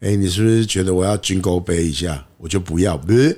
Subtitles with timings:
[0.00, 2.22] 哎，你是不是觉得我要军钩杯一下？
[2.36, 3.34] 我就不要，不是。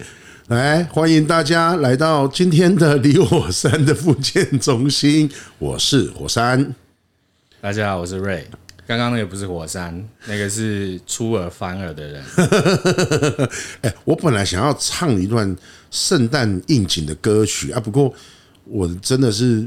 [0.48, 5.30] 来，欢迎大家来到今天的离火山的复健中心。
[5.60, 6.74] 我是火山，
[7.60, 8.44] 大家好，我是瑞。
[8.88, 12.24] 刚刚那个不是火山，那个是出尔反尔的人。
[13.83, 15.56] 哎，我本来想要唱一段
[15.93, 18.13] 圣诞应景的歌曲啊，不过
[18.65, 19.65] 我真的是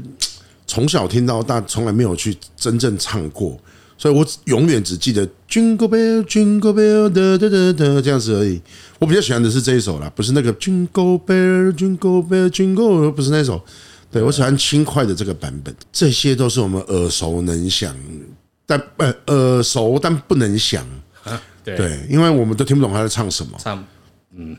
[0.66, 3.58] 从小听到大，从来没有去真正唱过，
[4.02, 8.60] 所以我永远只记得 Jingle Bell, Jingle Bell 的的的的这样子而已。
[8.98, 13.62] 我比较喜欢的是这一首啦，不是那个 Jingle Bell, Jingle Bell, Jingle，不是那首。
[14.10, 15.72] 对，我喜欢轻快的这个版本。
[15.92, 17.96] 这些都是我们耳熟能详。
[18.66, 20.84] 但呃耳熟但不能详，
[21.62, 23.52] 对，因为我们都听不懂他在唱什么。
[23.62, 23.84] 唱，
[24.36, 24.56] 嗯，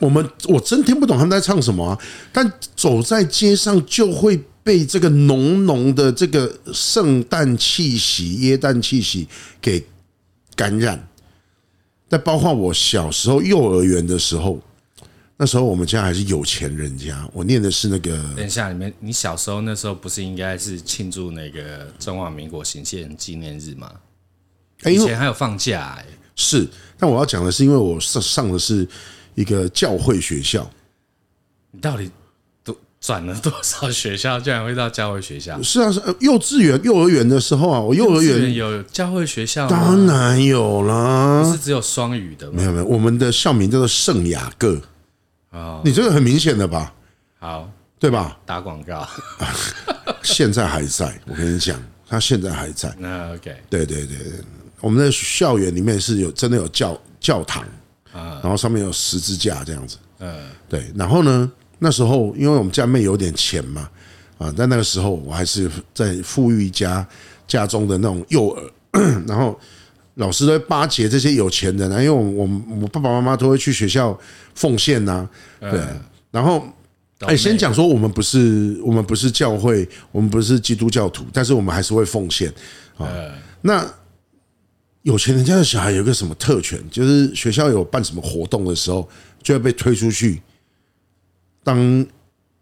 [0.00, 1.98] 我们我真听不懂他们在唱什么啊！
[2.30, 9.28] 但走在街上就会被这个浓浓的这个圣诞气息、耶诞气息
[9.60, 9.84] 给
[10.54, 11.08] 感染。
[12.08, 14.60] 再包括我小时候幼儿园的时候，
[15.38, 18.16] 那时候我们家还是有钱人家，我念的是那个。
[18.36, 23.90] 等一下，你们你小时候那时候不是应该是庆祝那个中华民国行宪纪念日吗？
[24.84, 26.06] 以前还有放假哎。
[26.36, 28.86] 是，但我要讲的是，因为我上上的是
[29.34, 30.70] 一个教会学校。
[31.70, 32.12] 你到底都
[33.02, 35.60] 转了多少学校，居然会到教会学校？
[35.60, 41.42] 是啊，是幼稚园、幼儿园的时候啊，我幼儿园有教会学校，当然有啦。
[41.42, 42.52] 不是只有双语的吗？
[42.56, 44.80] 没有没有，我们的校名叫做圣雅各。
[45.50, 46.94] 哦，你这个很明显的吧？
[47.40, 48.38] 好，对吧？
[48.46, 49.06] 打广告，
[50.22, 51.20] 现在还在。
[51.26, 51.76] 我跟你讲，
[52.08, 52.94] 他现在还在。
[52.96, 54.16] 那 OK，对对对，
[54.80, 57.64] 我们的校园里面是有真的有教教堂
[58.12, 59.96] 啊，然后上面有十字架这样子。
[60.20, 60.86] 嗯，对。
[60.94, 61.50] 然后呢，
[61.82, 63.90] 那时候因为我们家妹有点钱嘛，
[64.38, 67.06] 啊，但那个时候我还是在富裕家
[67.46, 68.62] 家中的那种幼儿，
[69.26, 69.58] 然后。
[70.16, 74.16] 老师都会巴结这些有钱人啊，因为我我我爸爸妈妈都会去学校
[74.54, 75.26] 奉献呐，
[75.58, 75.80] 对。
[76.30, 76.62] 然后，
[77.20, 82.52] 哎，先讲说我们不是我们不是教会，我们不是基督教徒，但是我们还是会奉献
[82.98, 83.08] 啊。
[83.62, 83.90] 那
[85.00, 89.08] 有钱人家的小孩有个什么特权，就是学校有办什么活动的时候，
[89.42, 90.42] 就会被推出去
[91.64, 92.06] 当。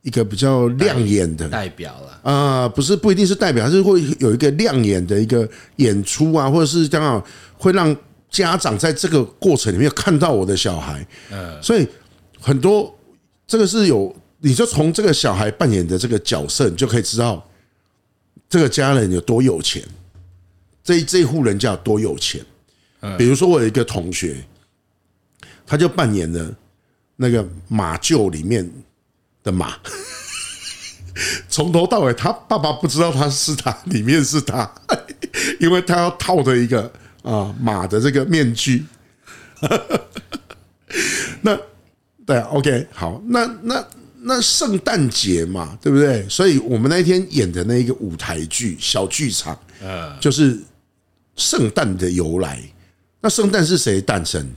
[0.02, 5.46] 一个比较亮眼的代表了啊，不是不一定是代表，还是会有一个亮眼的一个
[5.76, 7.22] 演出啊，或者是刚好
[7.58, 7.94] 会让
[8.30, 11.86] 家长在这个过程里面看到我的小孩，嗯，所以
[12.40, 12.98] 很多
[13.46, 17.46] 这个是有，你就从这个小孩扮演的这个角色，你就可以知道
[18.48, 19.84] 这个家人有多有钱，
[20.82, 22.42] 这这户人家有多有钱。
[23.18, 24.42] 比如说我有一个同学，
[25.66, 26.50] 他就扮演了
[27.16, 28.66] 那个马厩里面。
[29.42, 29.76] 的马，
[31.48, 34.70] 从头到尾，他爸爸不知道他是他，里面是他，
[35.60, 36.90] 因为他要套着一个
[37.22, 38.84] 啊马的这个面具。
[41.42, 41.58] 那
[42.26, 43.86] 对，OK，好，那那
[44.22, 46.28] 那圣诞节嘛，对不对？
[46.28, 50.58] 所以我们那一天演的那一个舞台剧小剧场，呃，就是
[51.36, 52.62] 圣诞的由来。
[53.20, 54.50] 那圣诞是谁诞生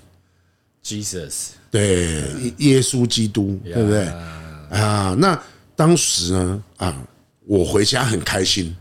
[0.86, 2.24] ？Jesus，对，
[2.60, 4.06] 耶稣基督，对不对？
[4.74, 5.40] 啊，那
[5.76, 6.96] 当时呢，啊，
[7.46, 8.76] 我回家很开心，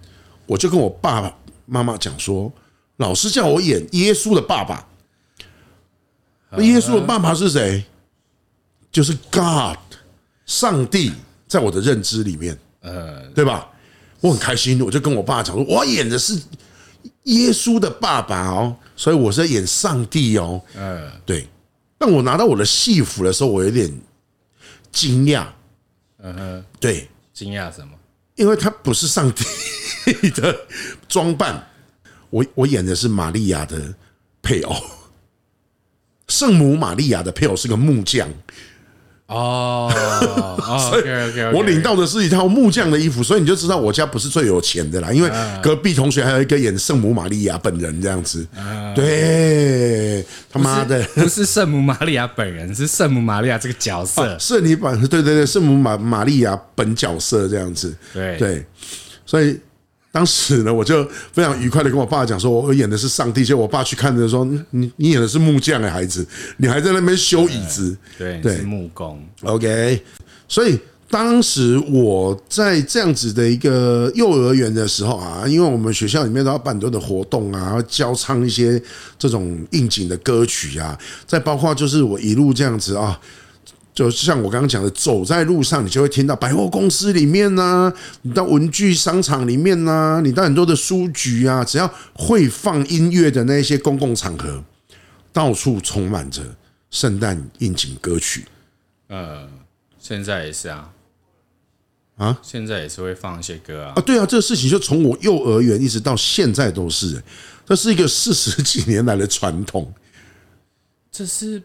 [0.47, 1.37] 我就跟我爸爸
[1.67, 2.53] 妈妈讲说，
[2.97, 4.87] 老师叫我演耶稣的爸爸。
[6.51, 7.85] 那耶稣的爸爸是谁？
[8.91, 9.79] 就是 God，
[10.45, 11.13] 上帝，
[11.49, 13.69] 在我的认知里面，呃，对吧？
[14.21, 16.41] 我很开心，我就跟我爸讲说，我演的是
[17.25, 21.49] 耶稣的爸爸哦，所以我是在演上帝哦，嗯，对。
[21.99, 23.91] 但我拿到我的戏服的时候，我有点
[24.91, 25.47] 惊讶。
[26.23, 27.93] 嗯哼，对，惊讶什么？
[28.37, 30.67] 因为他不是上帝的
[31.09, 31.69] 装扮，
[32.31, 33.95] 我我演的是玛利亚的
[34.41, 34.75] 配偶，
[36.29, 38.29] 圣母玛利亚的配偶是个木匠。
[40.63, 41.05] 哦，所以
[41.55, 45.11] 我领到的是一套木匠的衣服，所以你就知道我家不是最有钱的啦。
[45.11, 45.31] 因为
[45.63, 48.47] 隔壁同学还有一个演圣母玛利亚本人这样子，
[48.95, 58.37] 对，他妈的，不是圣母玛利亚本人，是圣母玛利亚这个角色， 是你本对对对，圣母玛玛利亚本角色这样子，对。
[58.37, 58.67] 对，
[59.25, 59.59] 所以。
[60.13, 63.43] 当时呢，我就非常愉快的跟我爸讲说，我演的是上帝。
[63.43, 66.25] 结果我爸去看的时候，你你演的是木匠的孩子，
[66.59, 69.19] 你还在那边修椅子，对对，是木工。
[69.45, 70.03] OK，
[70.47, 70.79] 所以
[71.09, 78.81] 当时我在这样子的一个幼儿园的时候啊，因为我们学校里面都要办很多的活动啊，要教唱一些
[79.19, 83.19] 这种应景的歌曲啊，再包括就是我一路这样子啊。
[83.95, 87.93] 就像我刚刚讲的，走在路上，你就会听到百货公司里面呐，
[88.23, 94.65] 你到文具商场里面呐，你到很多的书局啊，只要会放音乐的那些公共场合，
[95.31, 96.43] 到处充满着
[96.91, 98.47] 圣诞应景歌曲。
[99.09, 99.47] 呃，
[99.99, 100.91] 现在也是啊，
[102.17, 103.93] 啊，现在也是会放一些歌啊。
[103.95, 107.23] 啊，对啊，这个事情就从我幼儿园一直到现在都是，
[107.67, 109.93] 这是一个四十几年来的传统。
[111.11, 111.63] 这是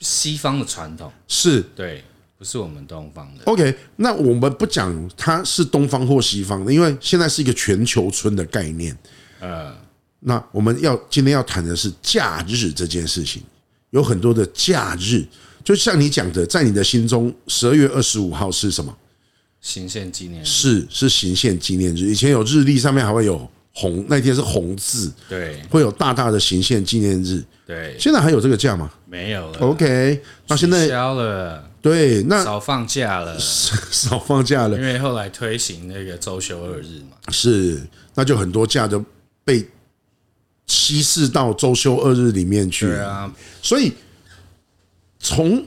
[0.00, 2.04] 西方的传统，是对，
[2.38, 3.44] 不是我们东方的。
[3.44, 8.96] OK，那我们不讲它是东方或西方的，因为现在是一个全球村的概念。
[9.40, 9.76] 呃，
[10.20, 13.42] 那我们要今天要谈的是假日这件事情，
[13.90, 15.24] 有很多的假日。
[15.64, 18.96] 就像你讲的，在你的心中，十二月二十五号是什么？
[19.60, 20.46] 行宪纪念日。
[20.46, 22.06] 是是行宪纪念日。
[22.06, 27.44] 以前有日历上面还会有红，那天是红字，对，会有大大的行宪纪念日。
[27.66, 28.90] 对，现在还有这个假吗？
[29.08, 29.58] 没有了。
[29.60, 31.64] OK，那现在取消了。
[31.80, 37.16] 对，那少放假了， 少放假了，因为后来推行那个周休二日嘛。
[37.30, 37.80] 是，
[38.14, 39.04] 那就很多假都
[39.44, 39.66] 被
[40.66, 42.86] 稀释到周休二日里面去。
[42.86, 43.32] 对啊，
[43.62, 43.92] 所以。
[45.20, 45.66] 从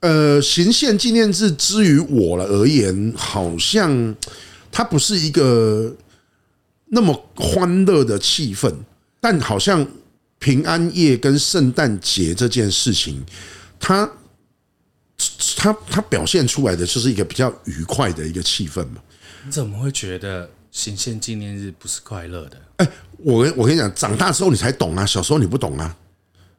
[0.00, 4.12] 呃行宪纪念日之于我了而言，好像
[4.72, 5.94] 它不是一个
[6.86, 8.74] 那么欢乐的气氛，
[9.20, 9.86] 但好像
[10.42, 13.22] 平安夜跟圣诞节这件事情，
[13.78, 14.10] 它
[15.56, 18.96] 它它表现出来的就是一个比较愉快的一个气氛嘛。
[19.44, 22.56] 你怎么会觉得行宪纪念日不是快乐的？
[22.78, 25.96] 哎，我我跟你讲，长大之后你才懂啊，小时候你不懂啊。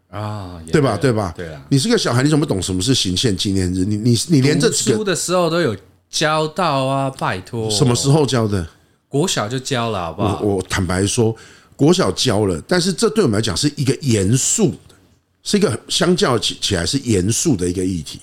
[0.10, 0.96] 啊，对吧？
[0.96, 1.34] 对吧？
[1.36, 3.84] 对啊，你是个小孩，你怎么懂什么是行宪纪念日？
[3.84, 5.76] 你你你连这书的时候都有
[6.10, 7.10] 教到啊！
[7.10, 8.66] 拜托，什么时候教的？
[9.10, 10.40] 国小就教了，好不好？
[10.42, 11.36] 我我坦白说，
[11.76, 14.96] 国小教了，但是这对我们来讲是一个严肃的，
[15.44, 18.20] 是一个相较起起来是严肃的一个议题。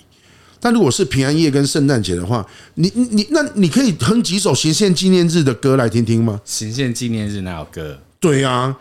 [0.59, 6.41] 但如果是平安夜跟圣诞节的话，你你你，那你可以哼几首行宪纪念日的歌来听听吗？
[6.45, 7.99] 行宪纪念日哪有歌？
[8.19, 8.79] 对啊，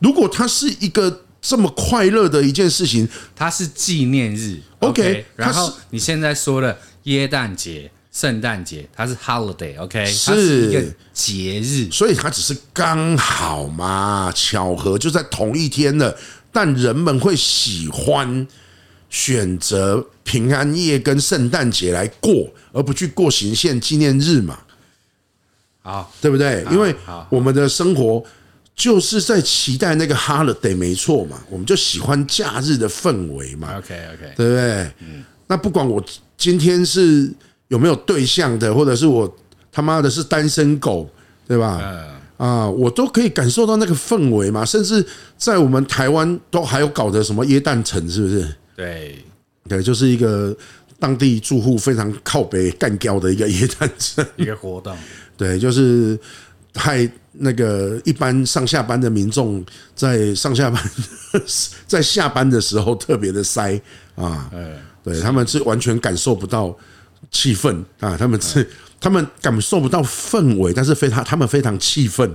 [0.00, 1.22] 如果它是一个。
[1.42, 5.24] 这么快乐的一件事情，它是纪念日，OK。
[5.36, 16.16] 然后你现在说了耶诞节、圣诞节，它是 holiday，OK，是一个节日，所以它只是刚好嘛，巧合就在同一天了。
[16.52, 18.46] 但人们会喜欢
[19.08, 24.58] 选择平安夜跟圣诞节来过，而不去过行宪纪念日嘛？
[25.82, 26.64] 好，对不对？
[26.70, 26.94] 因为
[27.28, 28.24] 我们的生活。
[28.76, 33.76] 就是在期待那个 holiday，没错嘛，我们就喜欢假日的氛围嘛。
[33.76, 34.90] OK OK，对不对？
[35.48, 36.02] 那不管我
[36.38, 37.30] 今天是
[37.70, 39.36] 有没有对象的，或者是我
[39.72, 41.08] 他妈的是单身狗，
[41.48, 41.82] 对吧？
[42.36, 44.64] 啊，我都可以感受到那个氛围嘛。
[44.64, 45.04] 甚至
[45.36, 48.54] 在我们台湾都还有搞的什么耶诞城，是不是？
[48.76, 49.24] 对
[49.68, 50.56] 对，就是一个
[50.98, 54.96] 当地住户非常靠北干掉的一个耶诞城， 一个活动。
[55.36, 56.18] 对，就是。
[56.76, 59.60] 害那个一般上下班的民众
[59.92, 60.80] 在上下班，
[61.84, 63.74] 在下班的时候特别的塞
[64.14, 64.48] 啊，
[65.02, 66.72] 对，他们是完全感受不到
[67.30, 68.68] 气氛啊，他们是
[69.00, 72.30] 他们感受不到氛围，但是非常他们非常气愤，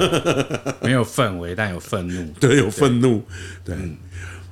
[0.82, 3.22] 没有氛围，但有愤怒，对，有愤怒，
[3.64, 3.76] 对，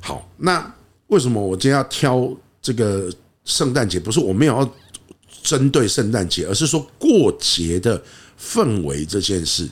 [0.01, 0.75] 好，那
[1.09, 2.29] 为什么我今天要挑
[2.61, 3.11] 这个
[3.45, 3.99] 圣诞节？
[3.99, 4.75] 不是我没有要
[5.43, 8.03] 针对圣诞节，而是说过节的。
[8.41, 9.69] 氛围这件事，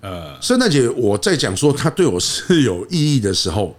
[0.00, 3.76] 呃，圣诞节我在讲说它对我是有意义的时候，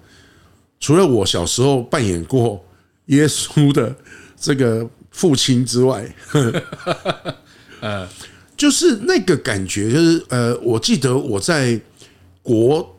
[0.80, 2.64] 除了我小时候扮演过
[3.08, 3.96] 耶稣的
[4.40, 6.14] 这个父亲之外，
[7.82, 8.10] 呃，
[8.58, 11.80] 就是那个感觉，就是呃，我记得我在
[12.42, 12.98] 国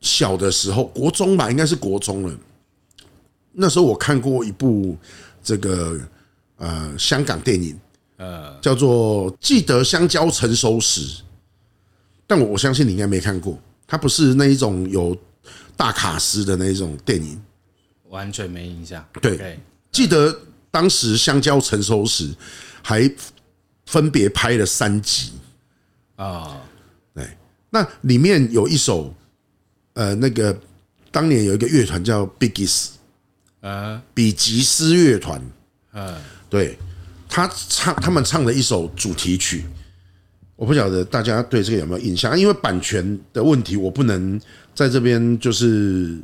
[0.00, 2.34] 小的时候，国中吧，应该是国中了。
[3.52, 4.96] 那时候我看过一部
[5.42, 6.00] 这个
[6.56, 7.78] 呃香港电影。
[8.18, 11.22] 呃，叫做记得香蕉成熟时，
[12.24, 15.16] 但我我相信你应该没看过，它不是那一种有
[15.76, 17.42] 大卡司的那一种电影，
[18.10, 19.04] 完全没印象。
[19.20, 19.58] 对，
[19.90, 20.38] 记得
[20.72, 22.34] 当时香蕉成熟时
[22.82, 23.08] 还
[23.86, 25.30] 分别拍了三集
[26.16, 26.60] 啊，
[27.14, 27.36] 对，
[27.70, 29.14] 那里面有一首
[29.92, 30.58] 呃，那个
[31.12, 32.88] 当年有一个乐团叫 Biggs，
[33.60, 35.40] 呃，比吉斯乐团，
[35.92, 36.76] 嗯，对。
[37.34, 39.64] 他唱，他们唱的一首主题曲，
[40.54, 42.38] 我不晓得大家对这个有没有印象？
[42.38, 44.38] 因为版权的问题，我不能
[44.74, 46.20] 在这边就是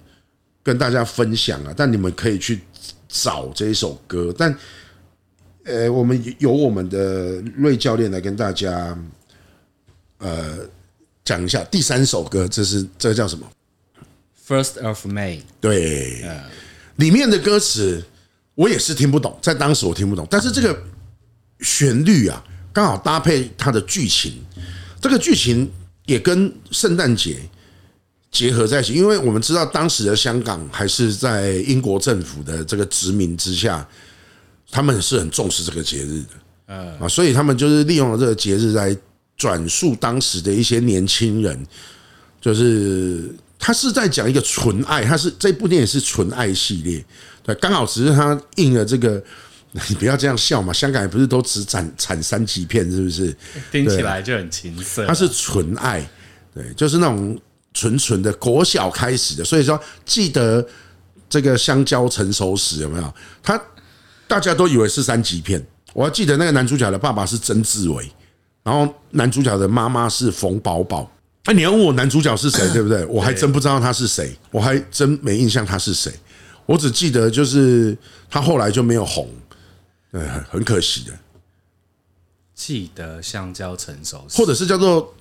[0.63, 1.73] 跟大家分享啊。
[1.75, 2.61] 但你们可以去
[3.09, 4.35] 找这一首歌。
[4.37, 4.57] 但，
[5.65, 8.97] 呃，我们由我们的瑞教练来跟大家，
[10.19, 10.59] 呃，
[11.25, 13.51] 讲一下第三首歌，这是这个叫什么
[14.47, 15.41] ？First of May。
[15.61, 16.25] 对，
[16.97, 18.05] 里面的歌词
[18.55, 20.79] 我也是听不懂，在当时我听不懂，但是这个。
[21.61, 22.41] 旋律啊，
[22.73, 24.35] 刚好搭配它的剧情，
[25.01, 25.69] 这个剧情
[26.07, 27.41] 也跟圣诞节
[28.31, 33.87] 结合在一起，因为我们知道当时的香港还是在英国政府的这个殖民之下，
[34.71, 36.29] 他们是很重视这个节日的，
[36.67, 38.95] 嗯啊，所以他们就是利用了这个节日来
[39.37, 41.67] 转述当时的一些年轻人，
[42.39, 47.03] 就是他是在讲一个纯爱，他是这部电影是纯爱系列，
[47.43, 49.21] 对，刚好只是他印了这个，
[49.89, 53.35] 你不要这样笑嘛，香港也不是都只产产三级片，是不是？
[53.73, 56.07] 听起来就很情色，它是纯爱，
[56.55, 57.41] 对，就是那种。
[57.79, 60.67] 纯纯的国小开始的，所以说记得
[61.29, 63.15] 这个香蕉成熟时有没有？
[63.41, 63.61] 他
[64.27, 65.65] 大家都以为是三级片。
[65.93, 68.11] 我还记得那个男主角的爸爸是曾志伟，
[68.65, 71.09] 然后男主角的妈妈是冯宝宝。
[71.45, 73.07] 哎，你要问我男主角是谁，对不对？
[73.07, 76.13] 我还真不知道他是谁，我还真没印象他是谁。
[76.67, 77.97] 我只记得就是
[78.29, 79.31] 他后来就没有红，
[80.11, 80.21] 对，
[80.51, 81.13] 很可惜的。
[82.55, 85.15] 记得香蕉成熟时，或者是叫做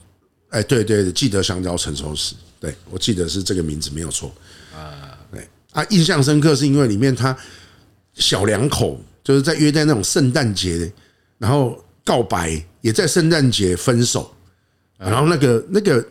[0.49, 2.35] 哎，对对对，记得香蕉成熟时。
[2.59, 4.33] 对，我记得是这个名字没有错
[4.73, 5.17] 啊。
[5.31, 7.37] 对啊，印象深刻是因为里面他
[8.15, 10.91] 小两口就是在约在那种圣诞节，
[11.37, 14.33] 然后告白，也在圣诞节分手。
[14.97, 16.07] 然后那个那个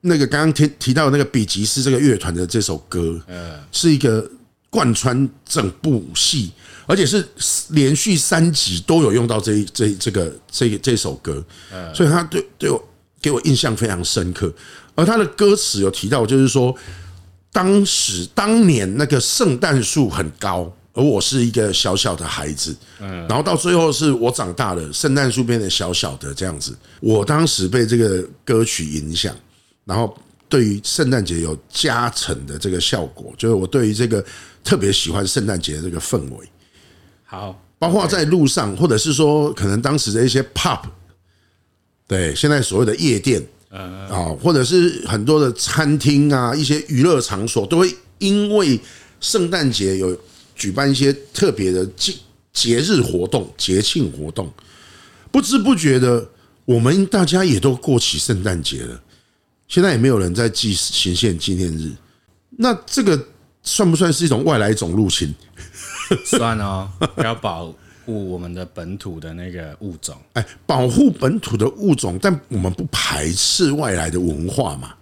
[0.00, 3.20] 那个刚刚提提到那个比吉斯这个乐团的这首歌，
[3.70, 4.26] 是一个
[4.70, 6.50] 贯穿整部戏，
[6.86, 7.22] 而且是
[7.68, 11.44] 连续三集都有用到这一这这个这这首歌，
[11.94, 12.82] 所以他对对我
[13.20, 14.50] 给我印象非常深刻。
[15.00, 16.76] 而他的歌词有提到，就是说，
[17.50, 26.76] 当时当年那个圣诞树很高，而我是一个小小的孩子，嗯，然后到最后是我长大了，圣诞树变得小小的这样子。
[27.00, 29.34] 我当时被这个歌曲影响，
[29.86, 30.14] 然后
[30.50, 34.22] 对于圣诞节有加成的这个效果，就是我对于这个
[34.62, 36.48] 特别喜欢圣诞节的这个氛围。
[37.24, 40.82] 好，包括在路上，或者是说，可能当时的一些 pub，
[42.06, 43.42] 对，现在所谓的夜店。
[43.70, 48.78] 啊，或者是很多的餐厅啊，一些娱乐场所都会因为
[49.20, 50.18] 圣诞节有
[50.56, 52.12] 举办一些特别的节
[52.52, 54.52] 节日活动、节庆活动，
[55.30, 56.28] 不知不觉的，
[56.64, 59.00] 我们大家也都过起圣诞节了。
[59.68, 61.92] 现在也没有人在记行宪纪念日，
[62.58, 63.26] 那这个
[63.62, 65.32] 算不算是一种外来种入侵？
[66.26, 67.72] 算哦，要保。
[68.06, 74.94] 我们的本土的那个物种，哎，保护本土的物种，但我们不排斥外来的文化嘛，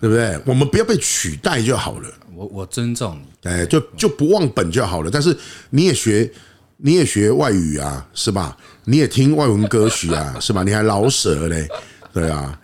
[0.00, 0.38] 对不对？
[0.44, 2.08] 我们不要被取代就好了。
[2.34, 5.10] 我我尊重你，哎，就就不忘本就好了。
[5.10, 5.36] 但是
[5.70, 6.30] 你也学，
[6.76, 8.56] 你也学外语啊，是吧？
[8.84, 10.62] 你也听外文歌曲啊， 是吧？
[10.62, 11.68] 你还老舍嘞，
[12.12, 12.58] 对啊。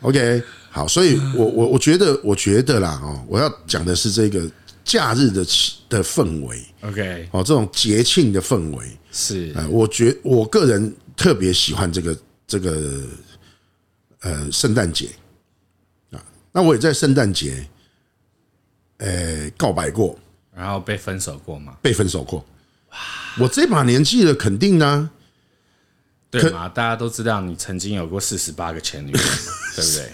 [0.00, 4.48] OK，好，所以我我我觉得，我觉得啦，哦，我要讲的是这个。
[4.84, 5.44] 假日的
[5.88, 8.86] 的氛围，OK，哦，这种节庆的氛围。
[9.10, 13.02] 是，我觉我个人特别喜欢这个这个
[14.20, 15.08] 呃圣诞节。
[16.10, 16.22] 啊，
[16.52, 17.66] 那我也在圣诞节，
[18.98, 20.18] 呃，告白过，
[20.54, 21.76] 然后被分手过吗？
[21.80, 22.44] 被分手过，
[22.90, 22.98] 哇，
[23.40, 25.10] 我这把年纪了，肯定呢，
[26.30, 26.68] 对嘛？
[26.68, 29.18] 大家都知道你曾经有过四十八个前女友，
[29.74, 30.12] 对不对？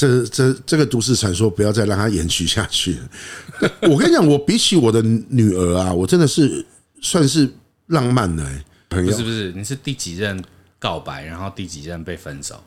[0.00, 3.70] 这这这个都市传说不要再让它延续下去了。
[3.90, 6.64] 我跟你讲，我比起我的女儿啊，我真的是
[7.02, 7.46] 算是
[7.88, 8.42] 浪漫的
[8.88, 9.10] 朋友。
[9.10, 10.42] 不是不是，你是第几任
[10.78, 12.58] 告白，然后第几任被分手？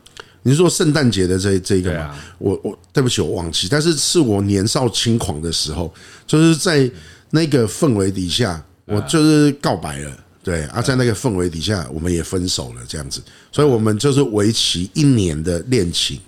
[0.43, 2.15] 你是说圣诞节的这这个吗？
[2.37, 3.67] 我我对不起，我忘记。
[3.67, 5.91] 但是是我年少轻狂的时候，
[6.27, 6.87] 就是在
[7.31, 10.15] 那个氛围底下，我就是告白了。
[10.43, 13.19] 对啊，在那个氛围底下，我们也分手了，这样子。
[13.51, 16.19] 所以我们就是为期一年的恋情。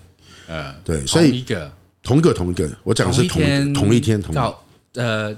[0.47, 1.71] 呃，对，所以一个
[2.03, 2.33] 同一个。
[2.33, 5.35] 同一个，我讲的是同一同一天同告呃，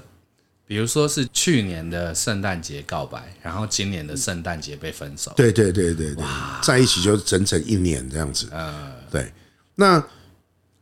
[0.66, 6.24] 比如说是去年的圣诞节告白，然后今年的圣诞节被分手，对对对对对，
[6.62, 8.48] 在一起就整整一年这样子。
[8.50, 9.32] 呃，对，
[9.76, 10.04] 那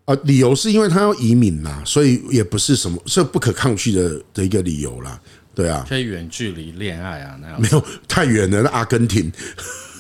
[0.07, 5.21] 呃理由是因为他要移民嘛，所以也不是什么是不可抗拒的的一个理由啦。
[5.55, 9.33] 对啊，可以远距离恋爱啊，那样没有太远了，那阿根廷，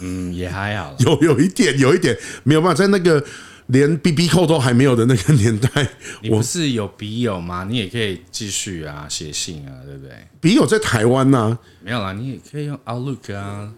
[0.03, 3.25] 嗯，也还好， 有有一点有一点没有办法在那个。
[3.67, 5.89] 连 BB 扣都还没有的那个 年代，
[6.23, 7.65] 你不是有笔友吗？
[7.69, 10.13] 你也可以继续啊，写信啊，对不对？
[10.41, 13.73] 笔友在台湾呢，没有啦，你也可以用 Outlook 啊。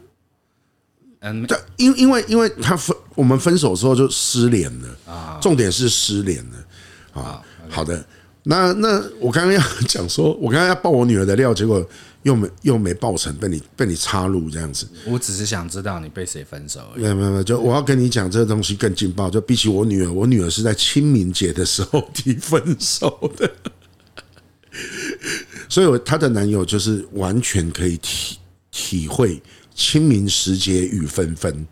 [1.20, 7.42] 嗯，对，因因为因为他分我们分手之后就失联了啊，重点是失联了啊。
[7.68, 8.04] 好的，
[8.44, 11.84] 那那我刚刚要讲说，我刚刚要爆我女儿的料，结果。
[12.22, 14.86] 又没又没报成，被你被你插入这样子。
[15.06, 17.02] 我只是想知道你被谁分手而已。
[17.02, 19.30] 没有没有，就我要跟你讲这个东西更劲爆。
[19.30, 23.50] 就比起我女儿，我女儿是在清明节的时候提分手的，
[25.68, 28.38] 所以她的男友就是完全可以体
[28.70, 29.40] 体会
[29.74, 31.66] 清明时节雨纷纷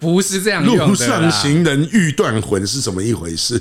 [0.00, 0.86] 不是这样用的。
[0.86, 3.58] 路上行人欲断魂是怎么一回事？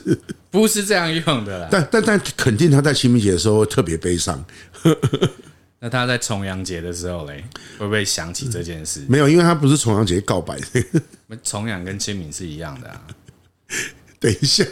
[0.50, 1.68] 不是这样用的啦。
[1.72, 4.44] 但但但肯定他在清明节的时候特别悲伤。
[5.84, 7.44] 那他在重阳节的时候嘞，
[7.78, 9.06] 会不会想起这件事？
[9.10, 11.02] 没有，因为他不是重阳节告白的。
[11.44, 13.02] 重阳跟清明是一样的啊。
[14.18, 14.63] 等一下，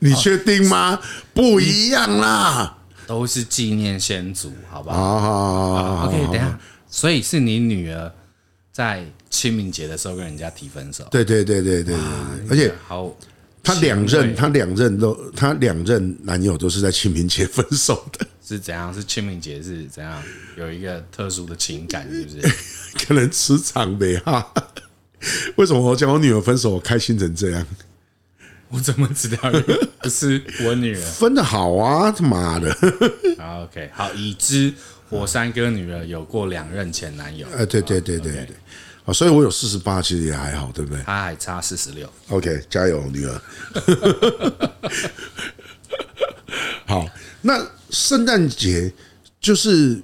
[0.00, 1.00] 你确定吗？
[1.32, 4.96] 不一样啦，都是纪念先祖，好不好？
[4.98, 6.08] 好好好好。
[6.08, 8.12] OK，等一下，所以是你女儿
[8.70, 11.08] 在清明节的时候跟人家提分手。
[11.10, 11.96] 对对对对对对，
[12.50, 13.10] 而且好，
[13.62, 18.26] 她两任，他两任都，他两任男友都是在清明节分手的。
[18.44, 18.92] 是怎样？
[18.92, 20.22] 是清明节是怎样？
[20.56, 22.54] 有一个特殊的情感，是不是？
[23.06, 24.52] 可能磁场呗哈。
[25.56, 27.64] 为什么我讲我女儿分手，我开心成这样？
[28.68, 29.50] 我怎么知道？
[30.00, 32.10] 不是我女儿分的好啊！
[32.10, 32.74] 他妈的
[33.38, 34.72] 好！OK，好，已知
[35.08, 37.46] 火山哥女儿有过两任前男友。
[37.56, 38.48] 哎，对对对对对，
[39.04, 41.02] 好，所以我有四十八，其实也还好，对不对？
[41.04, 42.08] 他还差四十六。
[42.28, 43.42] OK，加油，女儿。
[46.86, 47.06] 好，
[47.40, 48.92] 那圣诞节
[49.40, 50.00] 就是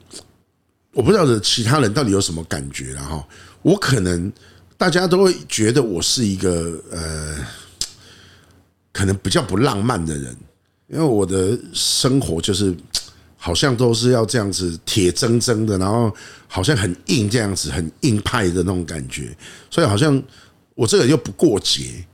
[0.92, 3.28] 我不知道的其他人到底有什么感觉了哈。
[3.62, 4.32] 我可能。
[4.78, 7.36] 大家都会觉得我是一个呃，
[8.92, 10.36] 可能比较不浪漫的人，
[10.86, 12.72] 因为我的生活就是
[13.38, 16.14] 好像都是要这样子铁铮铮的，然后
[16.46, 19.34] 好像很硬这样子，很硬派的那种感觉，
[19.70, 20.22] 所以好像
[20.74, 22.04] 我这个又不过节，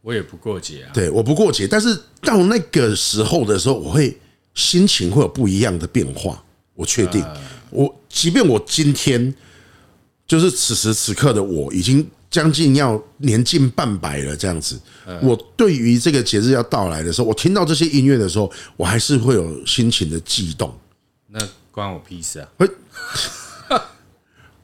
[0.00, 4.16] 我也不过节啊，对，我不过节，但是到那个时候的时候，我会
[4.54, 6.42] 心情会有不一样的变化，
[6.74, 7.22] 我确定，
[7.68, 9.34] 我即便我今天。
[10.24, 14.80] 就是此时此刻的我，已经将近要年近半百了，这样子。
[15.20, 20.74] 我对于这个节日要到来的时候，我听到这些音乐的时候，我还是会有心情的悸动。
[21.28, 21.38] 那
[21.70, 22.48] 关我屁事啊！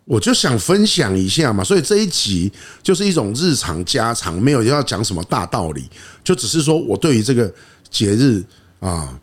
[0.06, 2.50] 我就想分享一下嘛，所以这一集
[2.82, 5.84] 就是一种日常家常，没有要讲什么大道理，
[6.24, 7.52] 就只是说我对于这个
[7.90, 8.42] 节日
[8.80, 9.20] 啊，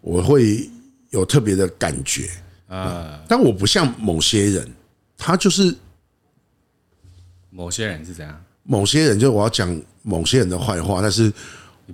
[0.00, 0.70] 我会
[1.10, 2.30] 有特别的感觉
[2.68, 3.20] 啊。
[3.28, 4.66] 但我不像某些人。
[5.22, 5.76] 他就是
[7.60, 11.30] 某些人是怎样，某些人就我要讲某些人的坏话，但是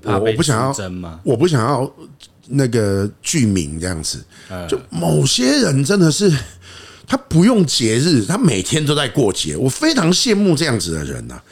[0.05, 1.19] 我我不想要真吗？
[1.25, 1.93] 我不想要
[2.47, 4.25] 那个剧名这样子。
[4.69, 6.33] 就某些人真的是
[7.05, 9.57] 他不用节日，他每天都在过节。
[9.57, 11.43] 我非常羡慕这样子的人呐。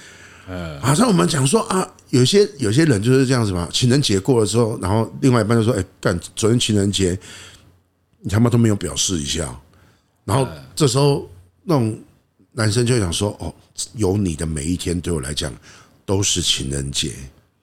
[0.47, 3.69] 呃，好像我们讲说啊，有些有些人就是这样子嘛。
[3.73, 7.19] 情人节过了之后，然后另外一半就说：“哎，干，昨天情人节
[8.21, 9.53] 你他妈都没有表示一下。”
[10.25, 10.47] 然后
[10.77, 11.29] 这时候。
[11.67, 11.99] 那种
[12.55, 13.53] 男生就想说：“哦，
[13.95, 15.53] 有你的每一天对我来讲
[16.07, 17.13] 都是情人节。”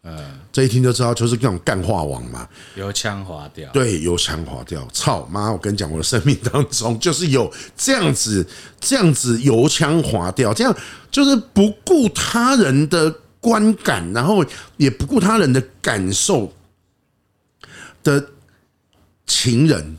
[0.04, 3.72] 嗯，这一听就知道就是那种干话王嘛，油腔滑调。
[3.72, 4.88] 对，油腔滑调。
[4.92, 5.52] 操妈！
[5.52, 8.44] 我跟你讲，我的生命当中就是有这样子、
[8.80, 10.76] 这样子油腔滑调，这样
[11.12, 14.44] 就是不顾他人的观感，然后
[14.78, 16.52] 也不顾他人的感受
[18.02, 18.28] 的
[19.28, 19.98] 情人。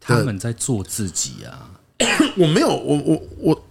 [0.00, 1.68] 他们在做自己啊。
[2.38, 3.64] 我没有，我我我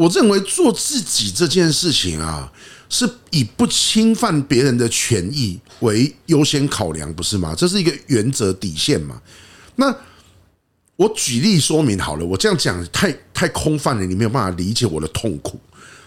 [0.00, 2.50] 我认为做自己这件事情啊，
[2.88, 7.54] 是以不侵犯别人的权益为优先考量，不是吗？
[7.54, 9.20] 这是一个原则底线嘛。
[9.76, 9.94] 那
[10.96, 15.60] 我举例说明好了，我这样讲太太空泛了，你没有办法理解我的痛苦。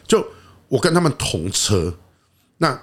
[0.08, 0.26] 就
[0.68, 1.96] 我跟他们同车，
[2.58, 2.82] 那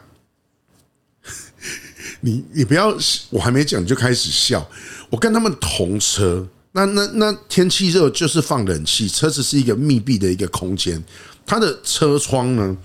[2.22, 2.96] 你你不要，
[3.30, 4.64] 我还没讲你就开始笑。
[5.10, 6.48] 我跟他们同车。
[6.72, 11.02] 那那那天气热就是放冷气，车子是一个密闭的一个空间，
[11.44, 12.76] 它的车窗呢，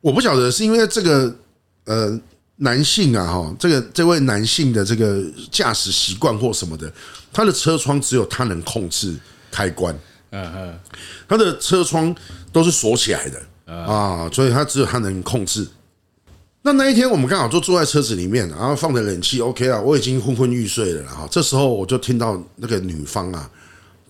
[0.00, 1.36] 我不晓得是因为这个
[1.84, 2.18] 呃
[2.56, 6.90] 男性啊哈，这个这位男性的这个驾驶习惯或什么的，
[7.32, 9.14] 他的车窗只有他能控制
[9.50, 9.94] 开关，
[10.30, 10.80] 嗯嗯，
[11.28, 12.14] 他的车窗
[12.50, 15.66] 都是锁起来的啊，所以他只有他能控制。
[16.66, 21.24] 那那一天我们刚好就坐在车子里面，然后放着冷气，OK 啊，我已经昏昏欲睡了哈。
[21.30, 23.48] 这时候我就听到那个女方啊，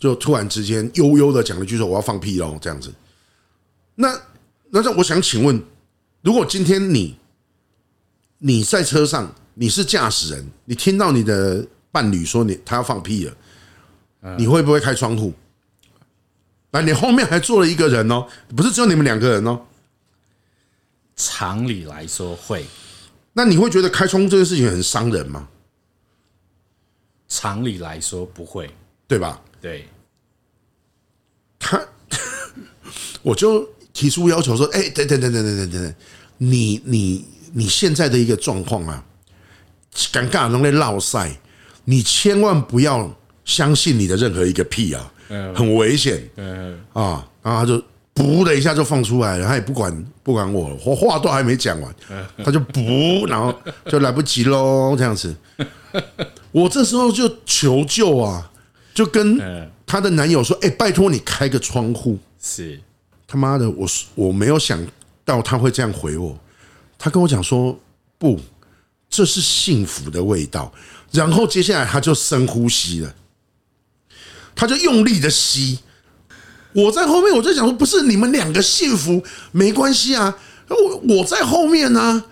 [0.01, 2.91] 就突然之间悠悠的讲了一句说：“我要放屁喽。”这样子。
[3.97, 4.19] 那
[4.71, 5.63] 那这我想请问，
[6.23, 7.19] 如果今天你
[8.39, 15.31] 你在车上，你是驾驶人，你听到你的伴侣说你他要放屁了，你会不会开窗户？
[16.71, 19.61] 那你后面还坐了一个人哦，不是只有你们两个人哦。
[21.17, 22.65] 常理来说会，
[23.33, 25.49] 那你会觉得开窗户这件事情很伤人吗？
[27.29, 28.71] 常理来说不会，
[29.09, 29.43] 对吧？
[29.61, 29.89] 对，
[31.59, 31.81] 他，
[33.23, 35.95] 我就提出要求说，哎，等等等等等等等，
[36.39, 39.05] 你你你现在的一个状况啊，
[40.13, 41.37] 尴尬容易落赛，
[41.85, 45.13] 你千万不要相信你的任何一个屁啊，
[45.55, 46.79] 很危险，嗯。
[46.93, 47.83] 啊，然后他就
[48.17, 51.95] 噗的一下就放出来了，他也不管不管我，我话都还没讲完，
[52.43, 53.55] 他就噗，然后
[53.91, 55.37] 就来不及喽，这样子。
[56.51, 58.51] 我这时候就求救啊，
[58.95, 59.39] 就跟
[59.85, 62.81] 她的男友说：“哎，拜托你开个窗户。”是
[63.27, 64.85] 他妈的，我我没有想
[65.25, 66.39] 到他会这样回我。
[66.99, 67.79] 他跟我讲说
[68.19, 68.41] ：“不，
[69.11, 70.73] 这是幸福的味道。”
[71.13, 73.15] 然后接下来他就深呼吸了，
[74.55, 75.81] 他就用力的吸。
[76.77, 80.37] 我在后面，我就想说：“不是你们两个幸福没关系啊，
[80.69, 82.27] 我我在后面呢、啊。”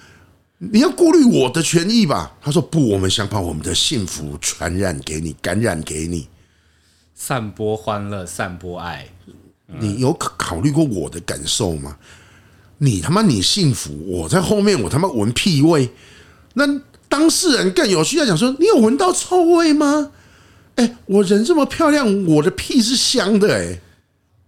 [0.58, 2.32] 你要顾虑我的权益吧？
[2.40, 6.28] 他说不，我们想把我们的幸福传染给你，感染给你，
[7.14, 9.06] 散播欢乐，散播爱。
[9.66, 11.96] 你有考虑过我的感受吗？
[12.78, 15.90] 你他妈你幸福，我在后面，我他妈闻屁味。
[16.54, 16.64] 那
[17.08, 20.12] 当事人更有需要讲说，你有闻到臭味吗？
[20.76, 23.80] 哎，我人这么漂亮，我的屁是香的哎。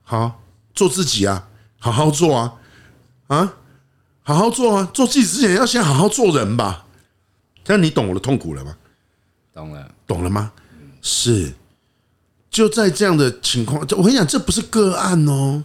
[0.09, 0.41] 好，
[0.73, 2.55] 做自己啊，好好做啊，
[3.27, 3.55] 啊。
[4.29, 4.91] 好好做啊！
[4.93, 6.87] 做自己之前要先好好做人吧。
[7.63, 8.77] 这样你懂我的痛苦了吗？
[9.55, 10.51] 懂了，懂了吗？
[11.01, 11.53] 是，
[12.51, 15.63] 就在这样的情况，我跟你讲，这不是个案哦，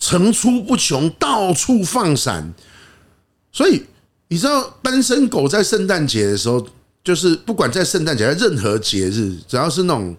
[0.00, 2.52] 层出不穷，到处放闪。
[3.52, 3.84] 所以
[4.26, 6.66] 你知道，单身狗在圣诞节的时候，
[7.04, 10.16] 就是不管在圣诞节，在任何节日，只要是那种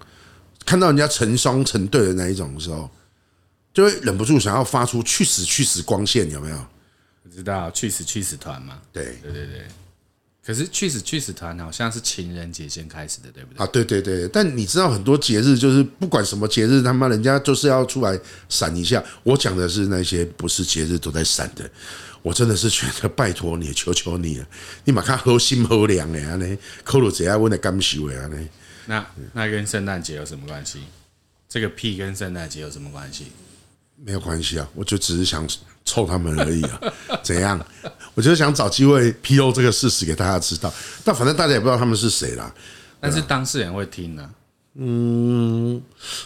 [0.65, 2.89] 看到人家成双成对的那一种的时候，
[3.76, 6.66] 就会忍不住想要发出“去死去死”光线，有没有？
[7.36, 8.80] 知道去死去死团嘛？
[8.94, 9.66] 对对对对。
[10.46, 13.62] 可是去死去死团好像是情人节先开始的，对不对？
[13.62, 14.28] 啊，对对对。
[14.30, 19.04] 但你知道很多节日就是不管什么节日，他妈人家就是要出来闪一下。
[19.24, 21.70] 我讲的是那些不是节日都在闪的。
[22.22, 24.48] 我真的是觉得拜托你，求求你了，
[24.86, 26.36] 你马看好心好凉的啊！
[26.38, 28.28] 呢，扣了这样问的感受的啊！
[28.28, 28.50] 呢，
[28.86, 30.80] 那那跟圣诞节有什么关系？
[31.50, 33.28] 这个屁跟圣诞节有什么关系？
[34.06, 35.48] 没有关系啊，我就只是想。
[35.88, 36.82] 臭他们而已啊！
[37.22, 37.63] 怎样？
[38.15, 42.52] 我就是想找机会披露这个事实给大家知道，但反正大家也不知道他们是谁啦。
[43.00, 44.28] 但是当事人会听呢？
[44.74, 45.80] 嗯，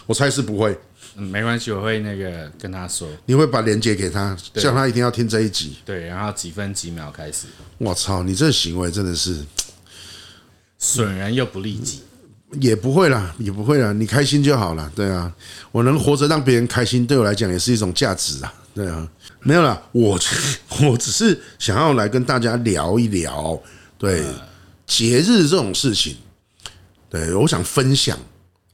[0.06, 0.74] 我猜是不会。
[1.16, 3.06] 嗯，没关系，我会那个跟他说。
[3.26, 5.76] 你会把链接给他，叫他一定要听这一集。
[5.84, 7.46] 对，然后几分几秒开始。
[7.76, 9.44] 我操，你这个行为真的是
[10.78, 12.00] 损人又不利己。
[12.52, 14.90] 也不会啦，也不会啦，你开心就好了。
[14.94, 15.32] 对啊，
[15.70, 18.52] 我能活着让别人开心，对我来讲也是一种价值啊。
[18.74, 19.08] 对啊。
[19.42, 20.20] 没有啦，我
[20.86, 23.58] 我只是想要来跟大家聊一聊，
[23.96, 24.22] 对
[24.86, 26.14] 节日这种事情，
[27.08, 28.18] 对，我想分享，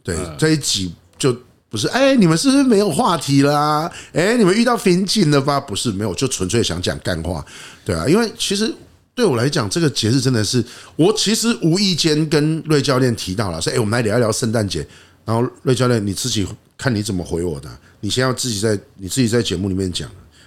[0.02, 1.32] 对这一集就
[1.68, 3.88] 不是哎，你们是不是没有话题啦？
[4.12, 5.60] 哎，你们遇到瓶颈了吧？
[5.60, 7.46] 不是，没有，就纯粹想讲干话，
[7.84, 8.74] 对啊，因为其实
[9.16, 10.62] 对我来讲，这个节日真的是
[10.94, 14.86] 我其实无意间跟瑞教练提到了，说哎，我们来聊一聊圣诞节，
[15.24, 20.06] 然后瑞教练你自己看你怎么回我的，你先要自己在你自己在节目里面讲。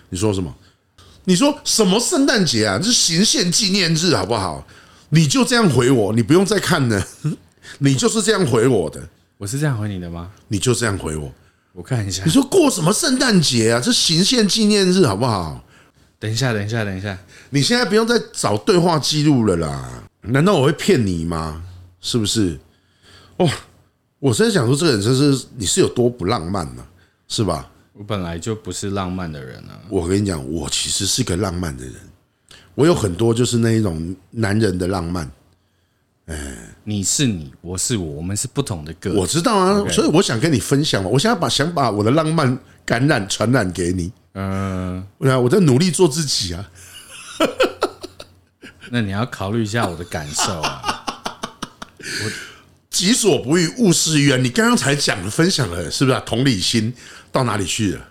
[0.10, 0.54] 你说什么？
[1.24, 2.78] 你说什么圣诞节啊？
[2.78, 4.64] 这是行宪纪念日，好不好？
[5.10, 7.08] 你就这样回我，你不用再看了。
[7.80, 9.02] 你就是这样回我的。
[9.40, 10.30] 我是这样回你的吗？
[10.48, 11.34] 你就这样回我。
[11.74, 12.24] 我看一下。
[12.24, 13.82] 你说过什么圣诞节啊？
[13.84, 15.64] 这行宪纪念日，好不好？
[16.20, 17.18] 等一下，等一下，等一下。
[17.50, 20.04] 你现在不用再找对话记录了啦。
[20.22, 21.64] 难道我会骗你吗？
[22.02, 22.60] 是不是？
[23.38, 23.50] 哦，
[24.20, 26.86] 我是在想说，这个人真是你是有多不浪漫呢？
[27.28, 27.72] 是吧？
[27.94, 29.80] 我本来就不是浪漫的人啊！
[29.90, 31.96] 我跟你讲，我其实是个浪漫的人，
[32.76, 35.30] 我有很多就是那一种男人的浪漫。
[36.26, 39.14] 哎，你是你，我是我，我们是不同的个。
[39.14, 41.10] 我知道啊，所以我想跟你分享嘛。
[41.10, 44.12] 我想要把想把我的浪漫感染传染给你。
[44.34, 46.70] 嗯，我在努力做自己啊。
[48.92, 51.06] 那你要考虑一下我的感受啊。
[52.00, 52.32] 我
[52.90, 54.44] 己所不欲，勿施于人。
[54.44, 56.24] 你刚刚才讲了，分享了，是不是啊？
[56.26, 56.94] 同理心。
[57.32, 58.08] 到哪里去了？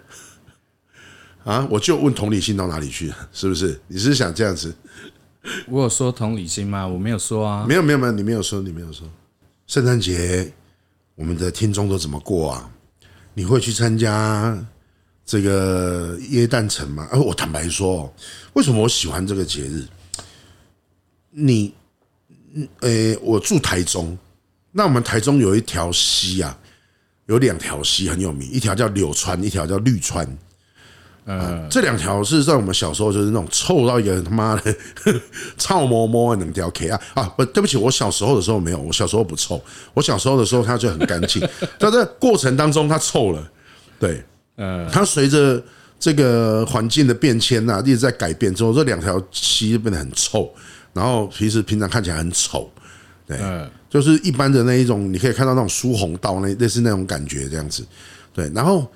[1.43, 1.67] 啊！
[1.69, 3.29] 我就问同理心到哪里去了？
[3.33, 3.81] 是不是？
[3.89, 4.73] 你是想这样子？
[5.67, 6.87] 我有说同理心吗？
[6.87, 7.67] 我没有说啊。
[7.67, 9.11] 没有没有没有，你没有说，你没有说。
[9.67, 10.53] 圣诞节，
[11.17, 12.71] 我们的听众都怎么过啊？
[13.35, 14.57] 你会去参加
[15.29, 17.07] 这个耶诞城嘛？
[17.13, 18.11] 啊，我坦白说，
[18.55, 19.85] 为什么我喜欢这个节日？
[21.31, 21.75] 你，
[22.81, 24.17] 诶，我住台中，
[24.73, 26.59] 那我们台中有一条溪啊。
[27.27, 30.27] 有两条溪很有名，一条叫柳川，一条叫绿川。
[31.27, 34.75] 呃，这两条是在我们小时候就是那种臭到一个他妈的
[35.59, 37.25] 臭摸摸的两条 K 啊啊！
[37.37, 39.63] 不，对不起，我小时候的时候没有，我小时候不臭，
[39.93, 41.47] 我小时候的时候它就很干净。
[41.79, 43.53] 在这过程当中它臭了，
[44.01, 44.25] 对，
[44.59, 45.63] 呃，它随着
[45.99, 50.53] 这个环境的变迁呐，一直在改变之后，这两条溪变得很臭，
[50.93, 52.71] 然后平时平常看起来很丑，
[53.27, 53.39] 对。
[53.91, 57.83] 就是一般的那一种，你可以看到那种疏洪道那类似那种感觉这样子，
[58.35, 58.51] 对。
[58.55, 58.87] 然后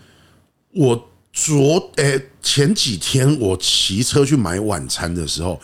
[0.75, 5.59] 我昨诶前几天我骑车去买晚餐的时候，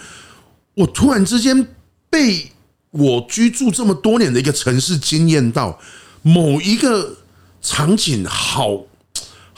[0.72, 1.66] 我突然之间
[2.08, 2.50] 被
[2.90, 5.78] 我居住这么多年的一个城市惊艳到，
[6.22, 7.14] 某一个
[7.60, 8.82] 场景好